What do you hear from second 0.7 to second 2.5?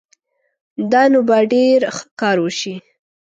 دا نو به ډېر ښه کار